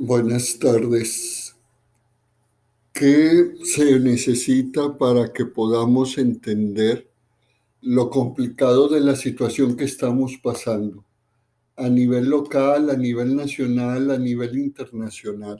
Buenas 0.00 0.60
tardes. 0.60 1.56
¿Qué 2.92 3.52
se 3.64 3.98
necesita 3.98 4.96
para 4.96 5.32
que 5.32 5.44
podamos 5.44 6.18
entender 6.18 7.10
lo 7.82 8.08
complicado 8.08 8.88
de 8.88 9.00
la 9.00 9.16
situación 9.16 9.76
que 9.76 9.86
estamos 9.86 10.38
pasando 10.40 11.04
a 11.74 11.88
nivel 11.88 12.30
local, 12.30 12.90
a 12.90 12.96
nivel 12.96 13.34
nacional, 13.34 14.12
a 14.12 14.18
nivel 14.18 14.56
internacional? 14.56 15.58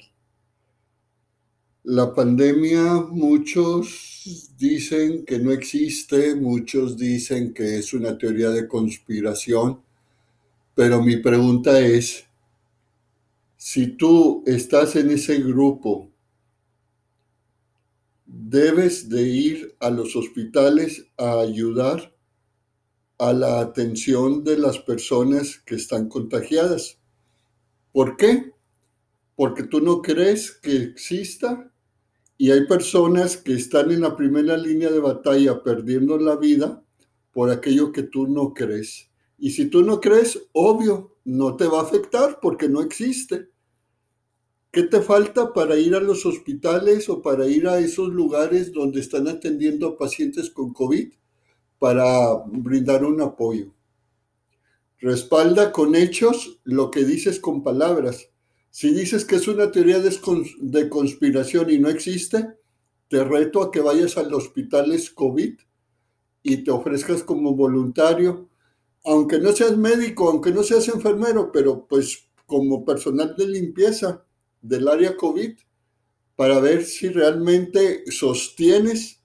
La 1.83 2.15
pandemia, 2.15 2.95
muchos 3.11 4.55
dicen 4.57 5.25
que 5.25 5.41
no 5.41 5.51
existe, 5.51 6.37
muchos 6.37 6.97
dicen 6.97 7.53
que 7.53 7.79
es 7.79 7.93
una 7.93 8.17
teoría 8.17 8.51
de 8.51 8.69
conspiración, 8.69 9.81
pero 10.77 11.03
mi 11.03 11.17
pregunta 11.17 11.81
es, 11.81 12.28
si 13.59 13.89
tú 13.89 14.45
estás 14.47 14.95
en 14.95 15.11
ese 15.11 15.41
grupo, 15.43 16.13
debes 18.25 19.09
de 19.09 19.23
ir 19.23 19.77
a 19.81 19.91
los 19.91 20.15
hospitales 20.15 21.05
a 21.17 21.41
ayudar 21.41 22.15
a 23.19 23.33
la 23.33 23.59
atención 23.59 24.45
de 24.45 24.59
las 24.59 24.79
personas 24.79 25.59
que 25.67 25.75
están 25.75 26.09
contagiadas. 26.09 27.01
¿Por 27.91 28.17
qué? 28.17 28.53
Porque 29.35 29.65
tú 29.65 29.81
no 29.81 30.03
crees 30.03 30.53
que 30.53 30.77
exista 30.77 31.73
y 32.37 32.53
hay 32.53 32.65
personas 32.69 33.37
que 33.37 33.55
están 33.55 33.91
en 33.91 34.03
la 34.03 34.15
primera 34.15 34.57
línea 34.57 34.89
de 34.89 35.01
batalla 35.01 35.65
perdiendo 35.65 36.17
la 36.17 36.37
vida 36.37 36.85
por 37.33 37.51
aquello 37.51 37.91
que 37.91 38.05
tú 38.05 38.29
no 38.29 38.55
crees. 38.55 39.11
Y 39.37 39.51
si 39.51 39.67
tú 39.67 39.83
no 39.83 40.01
crees, 40.01 40.49
obvio, 40.53 41.17
no 41.25 41.57
te 41.57 41.67
va 41.67 41.81
a 41.81 41.83
afectar 41.83 42.39
porque 42.41 42.69
no 42.69 42.81
existe. 42.81 43.51
¿Qué 44.71 44.83
te 44.83 45.01
falta 45.01 45.53
para 45.53 45.77
ir 45.77 45.95
a 45.95 46.01
los 46.01 46.27
hospitales 46.27 47.09
o 47.09 47.23
para 47.23 47.47
ir 47.47 47.67
a 47.67 47.79
esos 47.79 48.09
lugares 48.09 48.73
donde 48.73 49.01
están 49.01 49.27
atendiendo 49.27 49.89
a 49.89 49.97
pacientes 49.97 50.51
con 50.51 50.73
COVID 50.73 51.13
para 51.79 52.35
brindar 52.47 53.05
un 53.05 53.21
apoyo? 53.23 53.73
Respalda 55.01 55.73
con 55.73 55.95
hechos 55.95 56.61
lo 56.65 56.91
que 56.91 57.05
dices 57.05 57.41
con 57.41 57.63
palabras. 57.63 58.29
Si 58.71 58.93
dices 58.93 59.25
que 59.25 59.37
es 59.37 59.49
una 59.49 59.71
teoría 59.71 60.01
de 60.01 60.89
conspiración 60.89 61.71
y 61.71 61.79
no 61.79 61.89
existe, 61.89 62.57
te 63.09 63.25
reto 63.25 63.63
a 63.63 63.71
que 63.71 63.81
vayas 63.81 64.19
a 64.19 64.23
los 64.23 64.45
hospitales 64.45 65.11
COVID 65.11 65.55
y 66.43 66.57
te 66.59 66.71
ofrezcas 66.71 67.23
como 67.23 67.55
voluntario 67.55 68.49
aunque 69.05 69.39
no 69.39 69.53
seas 69.53 69.77
médico, 69.77 70.29
aunque 70.29 70.53
no 70.53 70.63
seas 70.63 70.89
enfermero, 70.89 71.51
pero 71.53 71.87
pues 71.87 72.29
como 72.47 72.85
personal 72.85 73.35
de 73.37 73.47
limpieza 73.47 74.25
del 74.61 74.89
área 74.89 75.17
COVID, 75.17 75.59
para 76.37 76.61
ver 76.61 76.85
si 76.85 77.09
realmente 77.09 78.05
sostienes, 78.11 79.23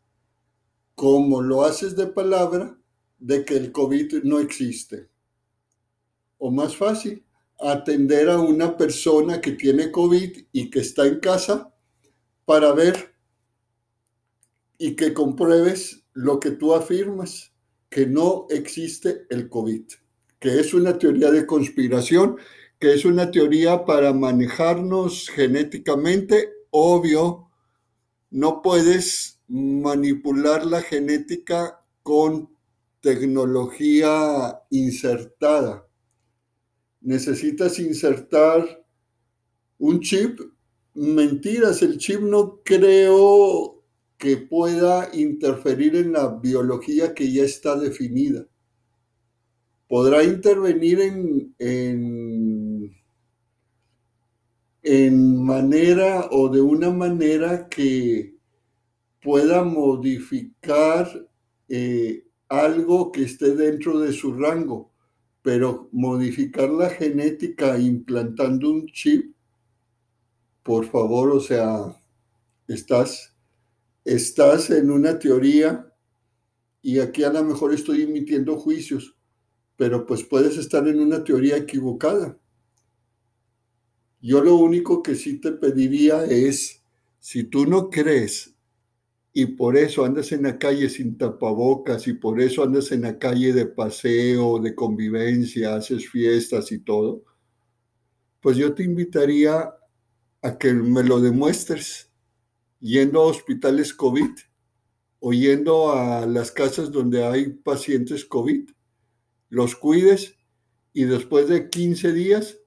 como 0.95 1.41
lo 1.41 1.63
haces 1.63 1.95
de 1.95 2.07
palabra, 2.07 2.77
de 3.19 3.45
que 3.45 3.55
el 3.55 3.71
COVID 3.71 4.23
no 4.23 4.39
existe. 4.39 5.09
O 6.37 6.51
más 6.51 6.75
fácil, 6.75 7.23
atender 7.59 8.29
a 8.29 8.39
una 8.39 8.75
persona 8.75 9.39
que 9.39 9.51
tiene 9.51 9.91
COVID 9.91 10.45
y 10.51 10.69
que 10.69 10.79
está 10.79 11.05
en 11.05 11.19
casa 11.19 11.73
para 12.45 12.73
ver 12.73 13.15
y 14.77 14.95
que 14.95 15.13
compruebes 15.13 16.03
lo 16.13 16.39
que 16.39 16.51
tú 16.51 16.73
afirmas 16.73 17.53
que 17.89 18.05
no 18.07 18.47
existe 18.49 19.25
el 19.29 19.49
COVID, 19.49 19.83
que 20.39 20.59
es 20.59 20.73
una 20.73 20.97
teoría 20.97 21.31
de 21.31 21.45
conspiración, 21.45 22.37
que 22.83 22.93
es 22.93 23.05
una 23.05 23.31
teoría 23.31 23.85
para 23.85 24.11
manejarnos 24.11 25.29
genéticamente. 25.29 26.49
Obvio, 26.69 27.49
no 28.29 28.61
puedes 28.61 29.39
manipular 29.47 30.65
la 30.65 30.81
genética 30.81 31.79
con 32.01 32.49
tecnología 32.99 34.59
insertada. 34.69 35.87
Necesitas 36.99 37.79
insertar 37.79 38.85
un 39.77 40.01
chip. 40.01 40.41
Mentiras, 40.93 41.81
el 41.83 41.97
chip 41.97 42.19
no 42.19 42.63
creo 42.65 43.81
que 44.17 44.35
pueda 44.35 45.09
interferir 45.13 45.95
en 45.95 46.11
la 46.11 46.27
biología 46.27 47.13
que 47.13 47.31
ya 47.31 47.45
está 47.45 47.79
definida. 47.79 48.45
Podrá 49.87 50.23
intervenir 50.23 50.99
en, 51.01 51.55
en, 51.59 52.62
en 54.83 55.43
manera 55.43 56.27
o 56.31 56.49
de 56.49 56.61
una 56.61 56.91
manera 56.91 57.67
que 57.69 58.35
pueda 59.21 59.63
modificar 59.63 61.27
eh, 61.69 62.25
algo 62.49 63.11
que 63.11 63.23
esté 63.23 63.55
dentro 63.55 63.99
de 63.99 64.13
su 64.13 64.33
rango, 64.33 64.91
pero 65.41 65.89
modificar 65.91 66.69
la 66.69 66.89
genética 66.89 67.79
implantando 67.79 68.69
un 68.69 68.87
chip, 68.87 69.33
por 70.61 70.85
favor, 70.85 71.31
o 71.31 71.39
sea, 71.39 71.95
estás 72.67 73.33
estás 74.05 74.69
en 74.69 74.91
una 74.91 75.17
teoría 75.17 75.89
y 76.81 76.99
aquí 76.99 77.23
a 77.23 77.31
lo 77.31 77.43
mejor 77.43 77.73
estoy 77.73 78.03
emitiendo 78.03 78.57
juicios, 78.57 79.15
pero 79.77 80.05
pues 80.05 80.23
puedes 80.23 80.57
estar 80.57 80.87
en 80.87 80.99
una 80.99 81.23
teoría 81.23 81.57
equivocada. 81.57 82.37
Yo 84.25 84.41
lo 84.41 84.55
único 84.55 85.03
que 85.03 85.15
sí 85.15 85.41
te 85.41 85.51
pediría 85.51 86.23
es, 86.23 86.81
si 87.19 87.43
tú 87.43 87.65
no 87.65 87.89
crees 87.89 88.55
y 89.33 89.47
por 89.47 89.75
eso 89.75 90.05
andas 90.05 90.31
en 90.31 90.43
la 90.43 90.57
calle 90.57 90.89
sin 90.89 91.17
tapabocas 91.17 92.07
y 92.07 92.13
por 92.13 92.39
eso 92.39 92.63
andas 92.63 92.93
en 92.93 93.01
la 93.01 93.19
calle 93.19 93.51
de 93.51 93.65
paseo, 93.65 94.59
de 94.59 94.73
convivencia, 94.75 95.75
haces 95.75 96.09
fiestas 96.09 96.71
y 96.71 96.79
todo, 96.79 97.25
pues 98.39 98.55
yo 98.55 98.73
te 98.73 98.83
invitaría 98.83 99.73
a 100.41 100.57
que 100.57 100.73
me 100.73 101.03
lo 101.03 101.19
demuestres 101.19 102.09
yendo 102.79 103.23
a 103.23 103.25
hospitales 103.25 103.93
COVID 103.93 104.31
o 105.19 105.33
yendo 105.33 105.91
a 105.91 106.25
las 106.25 106.49
casas 106.49 106.93
donde 106.93 107.25
hay 107.25 107.49
pacientes 107.49 108.23
COVID, 108.23 108.69
los 109.49 109.75
cuides 109.75 110.37
y 110.93 111.03
después 111.03 111.49
de 111.49 111.69
15 111.69 112.13
días 112.13 112.57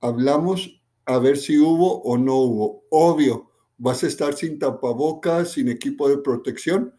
hablamos 0.00 0.77
a 1.08 1.18
ver 1.18 1.36
si 1.38 1.58
hubo 1.58 2.02
o 2.02 2.16
no 2.16 2.36
hubo. 2.36 2.84
Obvio, 2.90 3.50
vas 3.76 4.04
a 4.04 4.06
estar 4.06 4.34
sin 4.34 4.58
tapabocas, 4.58 5.52
sin 5.52 5.68
equipo 5.68 6.08
de 6.08 6.18
protección, 6.18 6.94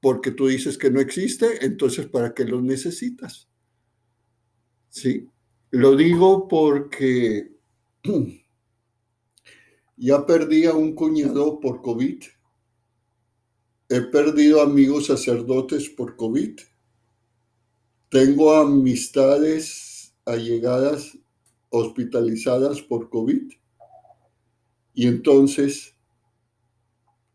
porque 0.00 0.30
tú 0.30 0.46
dices 0.46 0.78
que 0.78 0.90
no 0.90 1.00
existe, 1.00 1.64
entonces 1.64 2.06
¿para 2.06 2.34
qué 2.34 2.44
los 2.44 2.62
necesitas? 2.62 3.48
Sí, 4.90 5.28
lo 5.70 5.96
digo 5.96 6.46
porque 6.46 7.52
Ya 9.96 10.26
perdí 10.26 10.66
a 10.66 10.74
un 10.74 10.94
cuñado 10.94 11.60
por 11.60 11.80
COVID. 11.80 12.24
He 13.88 14.00
perdido 14.00 14.60
amigos 14.60 15.06
sacerdotes 15.06 15.88
por 15.88 16.16
COVID. 16.16 16.58
Tengo 18.08 18.54
amistades 18.54 20.14
allegadas 20.24 21.16
hospitalizadas 21.74 22.80
por 22.80 23.10
COVID. 23.10 23.52
Y 24.94 25.08
entonces 25.08 25.96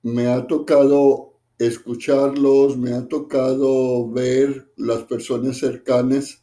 me 0.01 0.27
ha 0.27 0.47
tocado 0.47 1.33
escucharlos, 1.57 2.77
me 2.77 2.93
ha 2.93 3.05
tocado 3.07 4.09
ver 4.09 4.71
las 4.77 5.03
personas 5.03 5.57
cercanas 5.57 6.41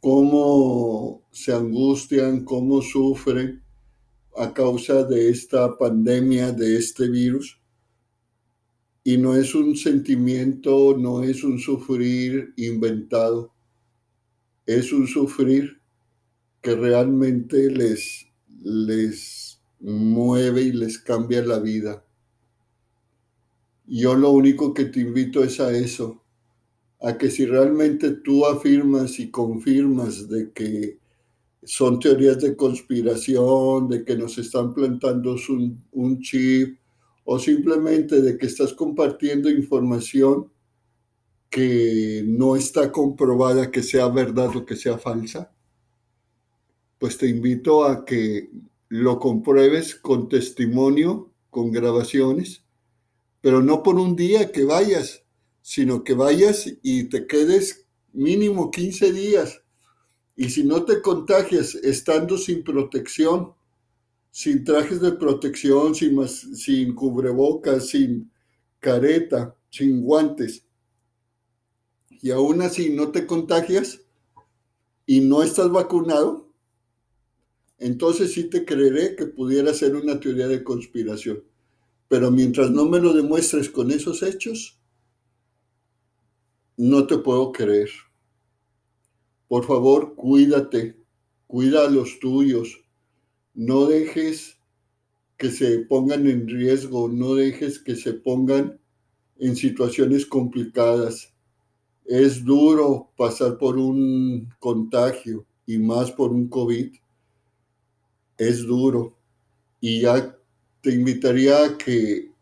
cómo 0.00 1.22
se 1.30 1.54
angustian, 1.54 2.44
cómo 2.44 2.82
sufren 2.82 3.62
a 4.36 4.52
causa 4.52 5.04
de 5.04 5.30
esta 5.30 5.78
pandemia, 5.78 6.52
de 6.52 6.76
este 6.76 7.08
virus. 7.08 7.60
Y 9.04 9.16
no 9.16 9.34
es 9.36 9.54
un 9.54 9.74
sentimiento, 9.76 10.96
no 10.98 11.22
es 11.22 11.44
un 11.44 11.58
sufrir 11.58 12.52
inventado, 12.56 13.52
es 14.66 14.92
un 14.92 15.06
sufrir 15.06 15.81
que 16.62 16.74
realmente 16.76 17.70
les, 17.70 18.26
les 18.62 19.60
mueve 19.80 20.62
y 20.62 20.72
les 20.72 20.98
cambia 20.98 21.42
la 21.44 21.58
vida. 21.58 22.04
Yo 23.86 24.14
lo 24.14 24.30
único 24.30 24.72
que 24.72 24.86
te 24.86 25.00
invito 25.00 25.42
es 25.42 25.60
a 25.60 25.76
eso, 25.76 26.22
a 27.00 27.18
que 27.18 27.30
si 27.30 27.46
realmente 27.46 28.12
tú 28.12 28.46
afirmas 28.46 29.18
y 29.18 29.30
confirmas 29.30 30.28
de 30.28 30.52
que 30.52 30.98
son 31.64 31.98
teorías 31.98 32.40
de 32.40 32.56
conspiración, 32.56 33.88
de 33.88 34.04
que 34.04 34.16
nos 34.16 34.38
están 34.38 34.72
plantando 34.72 35.36
un, 35.48 35.84
un 35.92 36.20
chip 36.20 36.78
o 37.24 37.38
simplemente 37.38 38.20
de 38.20 38.38
que 38.38 38.46
estás 38.46 38.72
compartiendo 38.72 39.50
información 39.50 40.50
que 41.50 42.24
no 42.26 42.56
está 42.56 42.90
comprobada 42.90 43.70
que 43.70 43.82
sea 43.82 44.08
verdad 44.08 44.56
o 44.56 44.64
que 44.64 44.74
sea 44.74 44.96
falsa, 44.98 45.51
pues 47.02 47.18
te 47.18 47.26
invito 47.26 47.84
a 47.84 48.04
que 48.04 48.48
lo 48.88 49.18
compruebes 49.18 49.96
con 49.96 50.28
testimonio, 50.28 51.32
con 51.50 51.72
grabaciones, 51.72 52.62
pero 53.40 53.60
no 53.60 53.82
por 53.82 53.96
un 53.96 54.14
día 54.14 54.52
que 54.52 54.64
vayas, 54.64 55.24
sino 55.62 56.04
que 56.04 56.14
vayas 56.14 56.72
y 56.80 57.08
te 57.08 57.26
quedes 57.26 57.86
mínimo 58.12 58.70
15 58.70 59.12
días. 59.12 59.62
Y 60.36 60.50
si 60.50 60.62
no 60.62 60.84
te 60.84 61.02
contagias 61.02 61.74
estando 61.74 62.38
sin 62.38 62.62
protección, 62.62 63.52
sin 64.30 64.62
trajes 64.62 65.00
de 65.00 65.10
protección, 65.10 65.96
sin, 65.96 66.28
sin 66.28 66.94
cubrebocas, 66.94 67.88
sin 67.88 68.30
careta, 68.78 69.56
sin 69.70 70.02
guantes, 70.02 70.64
y 72.08 72.30
aún 72.30 72.62
así 72.62 72.90
no 72.90 73.10
te 73.10 73.26
contagias 73.26 74.02
y 75.04 75.18
no 75.22 75.42
estás 75.42 75.68
vacunado, 75.68 76.51
entonces 77.82 78.32
sí 78.32 78.44
te 78.44 78.64
creeré 78.64 79.16
que 79.16 79.26
pudiera 79.26 79.74
ser 79.74 79.96
una 79.96 80.20
teoría 80.20 80.46
de 80.46 80.62
conspiración. 80.62 81.42
Pero 82.08 82.30
mientras 82.30 82.70
no 82.70 82.86
me 82.86 83.00
lo 83.00 83.12
demuestres 83.12 83.68
con 83.68 83.90
esos 83.90 84.22
hechos, 84.22 84.78
no 86.76 87.06
te 87.06 87.18
puedo 87.18 87.50
creer. 87.50 87.90
Por 89.48 89.64
favor, 89.66 90.14
cuídate, 90.14 90.96
cuida 91.46 91.86
a 91.86 91.90
los 91.90 92.20
tuyos, 92.20 92.84
no 93.54 93.86
dejes 93.86 94.56
que 95.36 95.50
se 95.50 95.80
pongan 95.80 96.28
en 96.28 96.48
riesgo, 96.48 97.08
no 97.08 97.34
dejes 97.34 97.80
que 97.80 97.96
se 97.96 98.12
pongan 98.14 98.80
en 99.38 99.56
situaciones 99.56 100.24
complicadas. 100.24 101.34
Es 102.04 102.44
duro 102.44 103.10
pasar 103.16 103.58
por 103.58 103.76
un 103.76 104.48
contagio 104.60 105.44
y 105.66 105.78
más 105.78 106.12
por 106.12 106.30
un 106.30 106.48
COVID. 106.48 106.92
Es 108.48 108.66
duro. 108.66 109.16
Y 109.80 110.00
ya 110.02 110.36
te 110.80 110.92
invitaría 110.92 111.64
a 111.64 111.78
que 111.78 112.32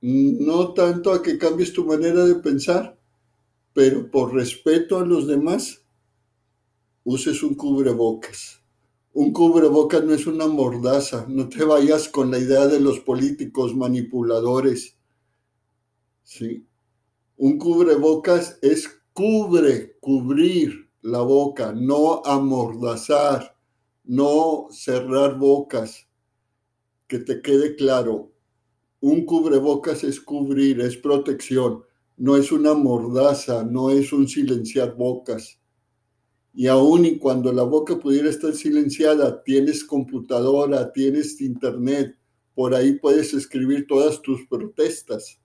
no 0.00 0.72
tanto 0.72 1.12
a 1.12 1.22
que 1.22 1.38
cambies 1.38 1.72
tu 1.72 1.84
manera 1.84 2.24
de 2.24 2.36
pensar, 2.36 2.98
pero 3.72 4.10
por 4.10 4.34
respeto 4.34 4.98
a 4.98 5.04
los 5.04 5.26
demás, 5.26 5.82
uses 7.04 7.42
un 7.42 7.54
cubrebocas. 7.54 8.60
Un 9.12 9.32
cubrebocas 9.32 10.02
no 10.02 10.14
es 10.14 10.26
una 10.26 10.46
mordaza, 10.46 11.26
no 11.28 11.48
te 11.48 11.62
vayas 11.64 12.08
con 12.08 12.30
la 12.30 12.38
idea 12.38 12.66
de 12.66 12.80
los 12.80 13.00
políticos 13.00 13.76
manipuladores. 13.76 14.96
¿sí? 16.22 16.66
Un 17.36 17.58
cubrebocas 17.58 18.58
es 18.62 18.88
cubre, 19.12 19.98
cubrir 20.00 20.90
la 21.02 21.20
boca, 21.20 21.72
no 21.72 22.22
amordazar, 22.24 23.53
no 24.04 24.68
cerrar 24.70 25.38
bocas. 25.38 26.06
Que 27.06 27.18
te 27.18 27.42
quede 27.42 27.76
claro, 27.76 28.32
un 29.00 29.26
cubrebocas 29.26 30.04
es 30.04 30.20
cubrir, 30.20 30.80
es 30.80 30.96
protección, 30.96 31.82
no 32.16 32.36
es 32.36 32.50
una 32.52 32.74
mordaza, 32.74 33.64
no 33.64 33.90
es 33.90 34.12
un 34.12 34.26
silenciar 34.28 34.96
bocas. 34.96 35.60
Y 36.54 36.68
aún 36.68 37.04
y 37.04 37.18
cuando 37.18 37.52
la 37.52 37.64
boca 37.64 37.98
pudiera 37.98 38.30
estar 38.30 38.54
silenciada, 38.54 39.42
tienes 39.42 39.84
computadora, 39.84 40.92
tienes 40.92 41.40
internet, 41.40 42.16
por 42.54 42.74
ahí 42.74 42.98
puedes 42.98 43.34
escribir 43.34 43.86
todas 43.86 44.22
tus 44.22 44.46
protestas. 44.46 45.40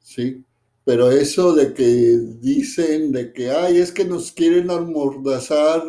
¿sí? 0.00 0.44
Pero 0.84 1.10
eso 1.10 1.54
de 1.54 1.74
que 1.74 2.18
dicen 2.40 3.12
de 3.12 3.32
que, 3.32 3.50
ay, 3.50 3.76
es 3.76 3.92
que 3.92 4.06
nos 4.06 4.32
quieren 4.32 4.70
amordazar, 4.70 5.82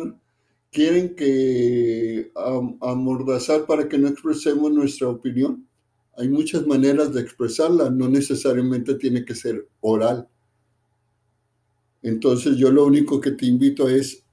quieren 0.70 1.14
que 1.14 2.32
amordazar 2.80 3.66
para 3.66 3.88
que 3.88 3.98
no 3.98 4.08
expresemos 4.08 4.72
nuestra 4.72 5.08
opinión. 5.08 5.66
Hay 6.16 6.28
muchas 6.28 6.66
maneras 6.66 7.12
de 7.12 7.20
expresarla, 7.20 7.90
no 7.90 8.08
necesariamente 8.08 8.94
tiene 8.94 9.24
que 9.24 9.34
ser 9.34 9.68
oral. 9.80 10.28
Entonces 12.02 12.56
yo 12.56 12.70
lo 12.70 12.86
único 12.86 13.20
que 13.20 13.32
te 13.32 13.46
invito 13.46 13.88
es, 13.88 14.24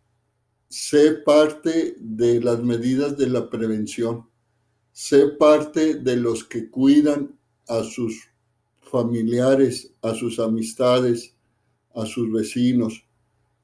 sé 0.69 1.13
parte 1.13 1.95
de 2.00 2.42
las 2.42 2.62
medidas 2.63 3.18
de 3.18 3.28
la 3.28 3.50
prevención, 3.50 4.28
sé 4.92 5.28
parte 5.28 5.95
de 5.95 6.18
los 6.18 6.44
que 6.44 6.69
cuidan 6.69 7.38
a 7.68 7.84
sus 7.84 8.30
familiares, 8.81 9.94
a 10.01 10.13
sus 10.13 10.39
amistades, 10.39 11.36
a 11.94 12.06
sus 12.06 12.31
vecinos. 12.31 13.06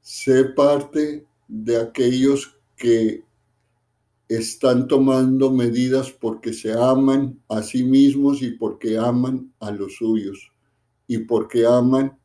Sé 0.01 0.45
parte 0.45 1.25
de 1.47 1.77
aquellos 1.77 2.57
que 2.75 3.23
están 4.27 4.87
tomando 4.87 5.51
medidas 5.51 6.11
porque 6.11 6.53
se 6.53 6.73
aman 6.73 7.39
a 7.49 7.61
sí 7.61 7.83
mismos 7.83 8.41
y 8.41 8.51
porque 8.51 8.97
aman 8.97 9.53
a 9.59 9.71
los 9.71 9.95
suyos 9.95 10.51
y 11.07 11.19
porque 11.19 11.65
aman 11.65 12.17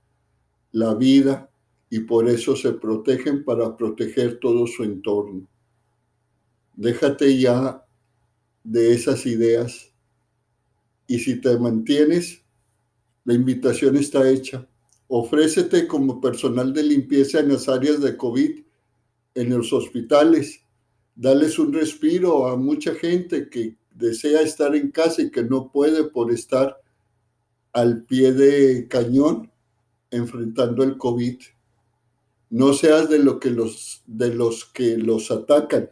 la 0.72 0.94
vida 0.94 1.50
y 1.90 2.00
por 2.00 2.28
eso 2.28 2.54
se 2.54 2.72
protegen 2.72 3.44
para 3.44 3.76
proteger 3.76 4.38
todo 4.38 4.66
su 4.66 4.84
entorno. 4.84 5.48
Déjate 6.76 7.38
ya 7.38 7.84
de 8.62 8.94
esas 8.94 9.26
ideas 9.26 9.92
y 11.06 11.18
si 11.18 11.40
te 11.40 11.58
mantienes 11.58 12.42
la 13.28 13.34
invitación 13.34 13.96
está 13.96 14.26
hecha. 14.30 14.66
Ofrécete 15.06 15.86
como 15.86 16.18
personal 16.18 16.72
de 16.72 16.82
limpieza 16.82 17.40
en 17.40 17.50
las 17.50 17.68
áreas 17.68 18.00
de 18.00 18.16
COVID, 18.16 18.62
en 19.34 19.50
los 19.50 19.72
hospitales. 19.72 20.60
Dales 21.14 21.58
un 21.58 21.72
respiro 21.72 22.46
a 22.46 22.56
mucha 22.56 22.94
gente 22.94 23.48
que 23.48 23.76
desea 23.90 24.42
estar 24.42 24.74
en 24.76 24.90
casa 24.90 25.22
y 25.22 25.30
que 25.30 25.42
no 25.42 25.70
puede 25.72 26.04
por 26.04 26.32
estar 26.32 26.80
al 27.72 28.04
pie 28.04 28.32
de 28.32 28.88
cañón 28.88 29.50
enfrentando 30.10 30.82
el 30.84 30.96
COVID. 30.96 31.38
No 32.50 32.72
seas 32.72 33.10
de, 33.10 33.18
que 33.40 33.50
los, 33.50 34.02
de 34.06 34.34
los 34.34 34.64
que 34.64 34.96
los 34.96 35.30
atacan. 35.30 35.90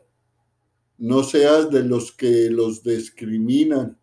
No 0.99 1.23
seas 1.23 1.71
de 1.71 1.82
los 1.82 2.12
que 2.12 2.49
los 2.50 2.82
discriminan 2.82 3.99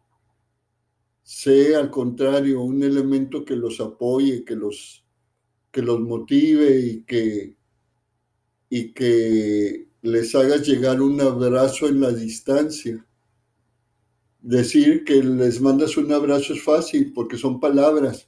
sea 1.23 1.79
al 1.79 1.89
contrario 1.89 2.61
un 2.61 2.83
elemento 2.83 3.45
que 3.45 3.55
los 3.55 3.79
apoye, 3.79 4.43
que 4.43 4.55
los, 4.55 5.03
que 5.71 5.81
los 5.81 5.99
motive 6.01 6.79
y 6.79 7.03
que, 7.03 7.55
y 8.75 8.91
que 8.91 9.87
les 10.01 10.33
haga 10.33 10.57
llegar 10.57 10.99
un 10.99 11.21
abrazo 11.21 11.87
en 11.87 12.01
la 12.01 12.11
distancia. 12.11 13.05
Decir 14.41 15.03
que 15.03 15.21
les 15.21 15.61
mandas 15.61 15.95
un 15.95 16.11
abrazo 16.11 16.53
es 16.53 16.63
fácil 16.63 17.13
porque 17.13 17.37
son 17.37 17.59
palabras, 17.59 18.27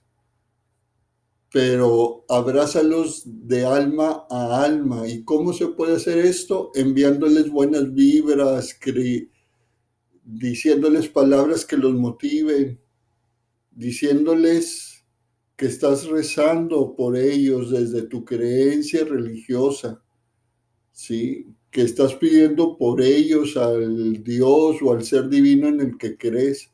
pero 1.52 2.26
abrázalos 2.30 3.24
de 3.26 3.66
alma 3.66 4.28
a 4.30 4.64
alma. 4.64 5.08
¿Y 5.08 5.24
cómo 5.24 5.52
se 5.52 5.66
puede 5.70 5.96
hacer 5.96 6.20
esto? 6.20 6.70
Enviándoles 6.76 7.50
buenas 7.50 7.92
vibras, 7.92 8.78
diciéndoles 10.24 11.10
palabras 11.10 11.66
que 11.66 11.76
los 11.76 11.96
motiven, 11.96 12.80
diciéndoles 13.72 15.04
que 15.56 15.66
estás 15.66 16.06
rezando 16.06 16.96
por 16.96 17.18
ellos 17.18 17.72
desde 17.72 18.04
tu 18.04 18.24
creencia 18.24 19.04
religiosa, 19.06 20.05
¿sí? 20.96 21.54
que 21.70 21.82
estás 21.82 22.16
pidiendo 22.16 22.78
por 22.78 23.02
ellos 23.02 23.58
al 23.58 24.24
Dios 24.24 24.78
o 24.82 24.94
al 24.94 25.04
ser 25.04 25.28
divino 25.28 25.68
en 25.68 25.82
el 25.82 25.98
que 25.98 26.18
crees 26.18 26.72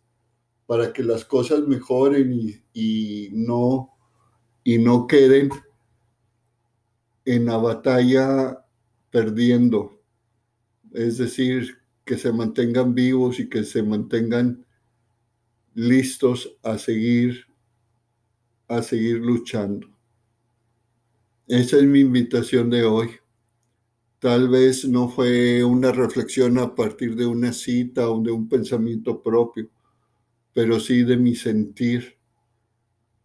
para 0.67 0.93
que 0.93 1.03
las 1.03 1.25
cosas 1.25 1.67
mejoren 1.67 2.31
y, 2.31 2.61
y 2.71 3.29
no, 3.33 3.89
y 4.63 4.77
no 4.77 5.07
queden 5.07 5.49
en 7.25 7.45
la 7.45 7.57
batalla 7.57 8.63
perdiendo. 9.09 9.99
Es 10.93 11.17
decir, 11.17 11.79
que 12.05 12.15
se 12.15 12.31
mantengan 12.31 12.93
vivos 12.93 13.39
y 13.39 13.49
que 13.49 13.63
se 13.63 13.81
mantengan 13.81 14.63
listos 15.73 16.57
a 16.61 16.77
seguir, 16.77 17.47
a 18.67 18.83
seguir 18.83 19.17
luchando. 19.17 19.87
Esa 21.47 21.77
es 21.77 21.83
mi 21.83 22.01
invitación 22.01 22.69
de 22.69 22.83
hoy. 22.83 23.20
Tal 24.21 24.49
vez 24.49 24.85
no 24.87 25.09
fue 25.09 25.63
una 25.63 25.91
reflexión 25.91 26.59
a 26.59 26.75
partir 26.75 27.15
de 27.15 27.25
una 27.25 27.51
cita 27.53 28.07
o 28.07 28.21
de 28.21 28.29
un 28.31 28.47
pensamiento 28.47 29.19
propio, 29.23 29.67
pero 30.53 30.79
sí 30.79 31.03
de 31.03 31.17
mi 31.17 31.35
sentir, 31.35 32.17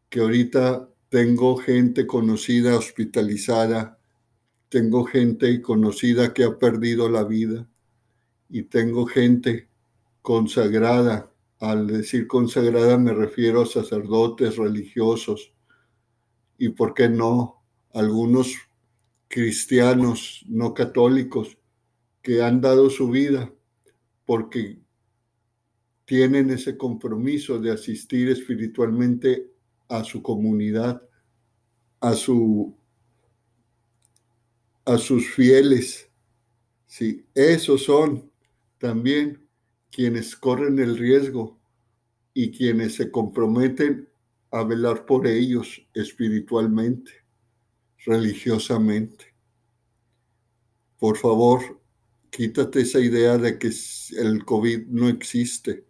que 0.08 0.20
ahorita 0.20 0.88
tengo 1.10 1.56
gente 1.58 2.06
conocida 2.06 2.78
hospitalizada, 2.78 3.98
tengo 4.70 5.04
gente 5.04 5.62
conocida 5.62 6.34
que 6.34 6.44
ha 6.44 6.58
perdido 6.58 7.08
la 7.10 7.24
vida 7.24 7.68
y 8.48 8.64
tengo 8.64 9.06
gente 9.06 9.68
consagrada 10.22 11.32
al 11.60 11.86
decir 11.88 12.26
consagrada 12.26 12.98
me 12.98 13.14
refiero 13.14 13.62
a 13.62 13.66
sacerdotes 13.66 14.56
religiosos 14.56 15.52
y, 16.58 16.70
¿por 16.70 16.94
qué 16.94 17.08
no?, 17.08 17.62
algunos 17.92 18.54
cristianos 19.28 20.44
no 20.48 20.74
católicos 20.74 21.58
que 22.22 22.42
han 22.42 22.60
dado 22.60 22.90
su 22.90 23.10
vida 23.10 23.52
porque 24.24 24.80
tienen 26.04 26.50
ese 26.50 26.76
compromiso 26.76 27.58
de 27.58 27.72
asistir 27.72 28.28
espiritualmente 28.28 29.50
a 29.88 30.04
su 30.04 30.22
comunidad, 30.22 31.02
a, 32.00 32.14
su, 32.14 32.76
a 34.84 34.98
sus 34.98 35.28
fieles. 35.28 36.10
Sí, 36.86 37.26
esos 37.34 37.84
son 37.84 38.30
también 38.78 39.46
quienes 39.90 40.36
corren 40.36 40.78
el 40.78 40.96
riesgo 40.96 41.58
y 42.32 42.50
quienes 42.50 42.94
se 42.94 43.10
comprometen 43.10 44.08
a 44.50 44.62
velar 44.62 45.06
por 45.06 45.26
ellos 45.26 45.86
espiritualmente, 45.94 47.10
religiosamente. 48.06 49.34
Por 50.98 51.18
favor, 51.18 51.80
quítate 52.30 52.80
esa 52.80 53.00
idea 53.00 53.36
de 53.36 53.58
que 53.58 53.70
el 54.16 54.44
COVID 54.44 54.86
no 54.86 55.08
existe. 55.08 55.84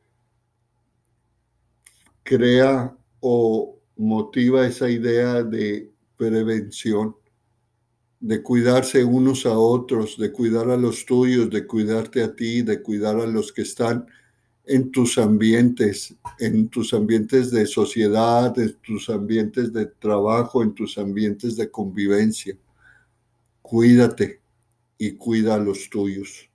Crea 2.24 2.96
o 3.20 3.78
motiva 3.96 4.66
esa 4.66 4.90
idea 4.90 5.42
de 5.44 5.92
prevención, 6.16 7.14
de 8.18 8.42
cuidarse 8.42 9.04
unos 9.04 9.46
a 9.46 9.56
otros, 9.56 10.18
de 10.18 10.32
cuidar 10.32 10.70
a 10.70 10.76
los 10.76 11.04
tuyos, 11.06 11.48
de 11.50 11.66
cuidarte 11.66 12.22
a 12.22 12.34
ti, 12.34 12.62
de 12.62 12.82
cuidar 12.82 13.20
a 13.20 13.26
los 13.26 13.52
que 13.52 13.62
están 13.62 14.06
en 14.66 14.90
tus 14.90 15.16
ambientes, 15.16 16.14
en 16.40 16.68
tus 16.68 16.92
ambientes 16.92 17.52
de 17.52 17.66
sociedad, 17.66 18.58
en 18.58 18.74
tus 18.82 19.08
ambientes 19.08 19.72
de 19.72 19.86
trabajo, 19.86 20.62
en 20.62 20.74
tus 20.74 20.98
ambientes 20.98 21.56
de 21.56 21.70
convivencia. 21.70 22.56
Cuídate 23.62 24.40
y 24.98 25.12
cuida 25.12 25.54
a 25.54 25.58
los 25.58 25.88
tuyos. 25.88 26.50